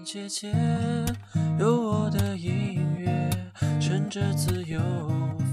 [0.00, 0.50] 人姐姐，
[1.58, 3.28] 有我的音乐，
[3.78, 4.80] 乘着自由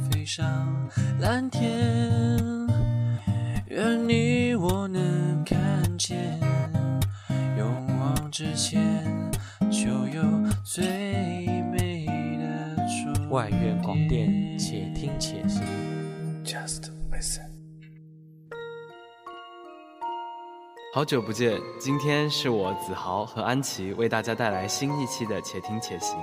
[0.09, 0.89] 飞上
[1.19, 1.69] 蓝天。
[3.67, 5.57] 愿你我能看
[5.97, 6.39] 见，
[7.57, 8.79] 勇往直前，
[9.69, 10.23] 就有
[10.63, 10.87] 最
[11.73, 12.07] 美
[12.41, 15.61] 的外院广电，且听且行。
[16.45, 17.56] Just listen.
[20.93, 26.17] 好久不见，今天是我子豪和安琪为大家带来新一期的《且听且行》。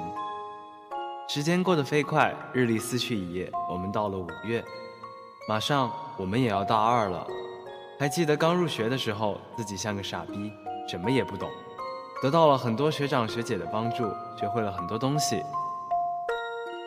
[1.32, 4.64] 时间过得飞快，日历撕去一页，我们到了五月。
[5.46, 7.27] 马上我们也要大二了。
[8.00, 10.50] 还记得刚入学的时候，自己像个傻逼，
[10.88, 11.48] 什么也不懂，
[12.22, 14.08] 得到了很多学长学姐的帮助，
[14.41, 15.42] 学会了很多东西。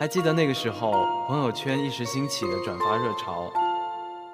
[0.00, 3.48] 还记得那个时候，朋友圈一时兴起的转发热潮，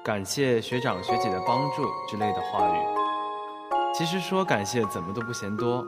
[0.03, 3.04] 感谢学长学姐的帮助之类的话语。
[3.97, 5.87] 其实说感谢怎么都不嫌多，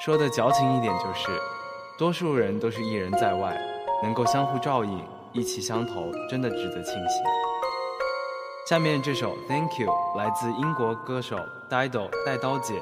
[0.00, 1.28] 说的矫情一点就是，
[1.96, 3.56] 多数人都是一人在外，
[4.02, 5.00] 能够相互照应，
[5.32, 7.22] 意气相投，真的值得庆幸。
[8.68, 9.86] 下面这首《Thank You》
[10.18, 11.36] 来自英国歌手
[11.70, 12.74] Dido 带刀姐。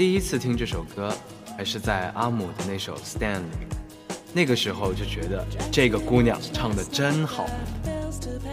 [0.00, 1.12] 第一次听这首歌，
[1.58, 3.66] 还是在阿姆的那首《Stand》里，
[4.32, 7.44] 那个时候就觉得这个姑娘唱的真好。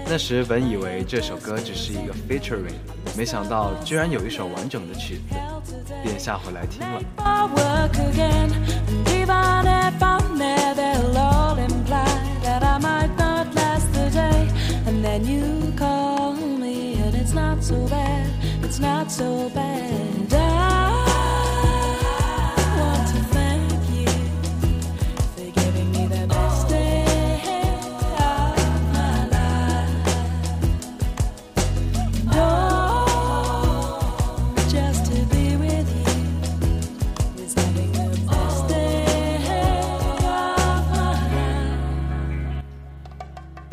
[0.06, 2.74] 那时本以为这首歌只是一个 featuring，
[3.18, 5.22] 没想到居然有一首完整的曲
[5.64, 6.82] 子，便下回来听
[9.24, 10.17] 了。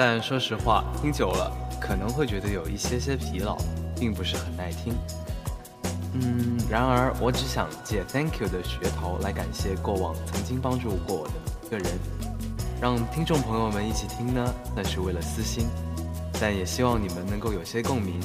[0.06, 1.50] 但说实话，听久了
[1.80, 3.56] 可能会觉得有一些些疲劳，
[3.98, 4.92] 并不是很耐听。
[6.12, 11.32] 嗯，然而我只想借 Thank You 的噱头来感谢过往曾经帮助过我的
[11.66, 11.90] 一个人，
[12.82, 15.66] 让听众朋友们一起听呢，那是为了私心，
[16.38, 18.20] 但也希望你们能够有些共鸣，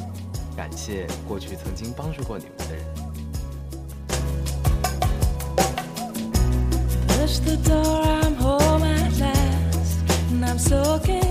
[0.57, 2.67] 感谢过去曾经帮助过你们
[11.07, 11.28] 的人。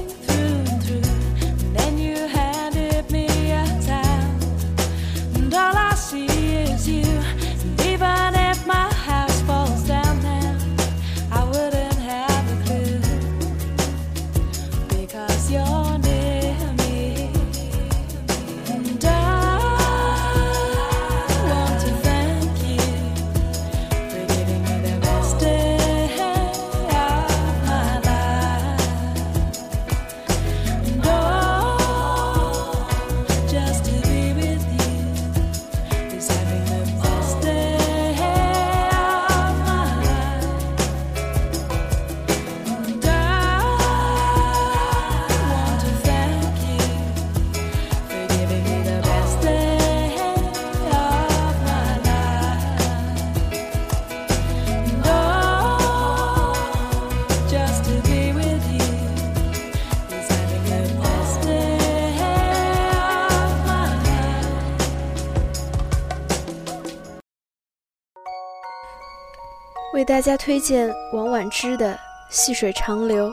[69.94, 71.94] 为大家推荐王婉之的
[72.28, 73.26] 《细水长流》，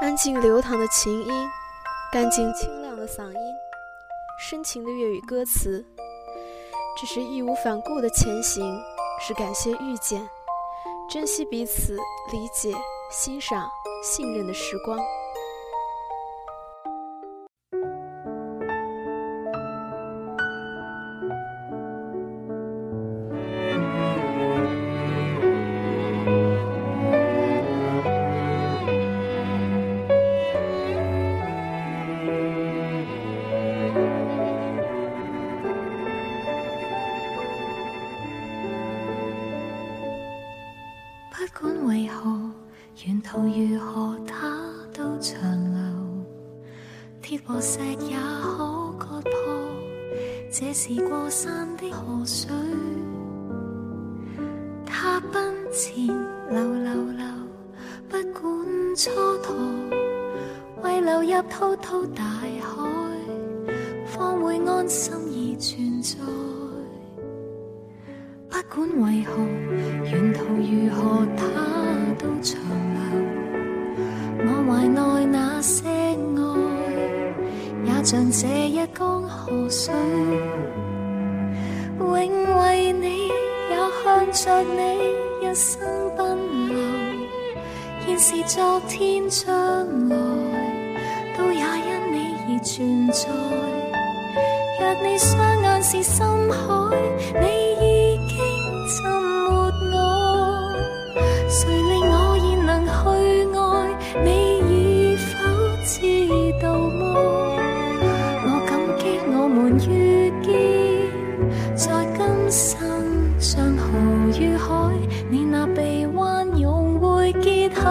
[0.00, 1.30] 安静流淌的琴音，
[2.10, 3.36] 干净清亮的嗓音，
[4.38, 5.84] 深情的粤语歌词，
[6.96, 8.80] 只是义无反顾的前行，
[9.20, 10.26] 是感谢遇见，
[11.10, 11.94] 珍惜彼此
[12.32, 12.74] 理解、
[13.10, 13.68] 欣赏、
[14.02, 14.98] 信任的时光。
[43.46, 44.58] 如何它
[44.92, 45.40] 都长
[45.72, 46.24] 留，
[47.22, 49.30] 铁和石也可割破，
[50.52, 52.50] 这是过山的河水。
[54.84, 56.06] 他奔前
[56.50, 57.26] 流流流，
[58.10, 59.08] 不管蹉
[59.42, 59.50] 跎，
[60.82, 62.46] 为流入滔滔大海，
[64.08, 66.39] 方会安心而存在。
[79.50, 79.92] 河水
[81.98, 83.26] 永为你，
[83.68, 85.10] 也向着你
[85.44, 85.80] 一生
[86.16, 86.78] 奔流。
[88.06, 89.52] 现是昨天，将
[90.08, 90.16] 来
[91.36, 93.28] 都也因你而存在。
[94.78, 96.96] 若你双眼是深海，
[97.40, 97.79] 你。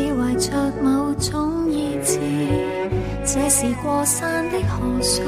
[0.01, 0.51] 似怀着
[0.81, 2.18] 某种意志，
[3.24, 5.24] 这是过山的河水，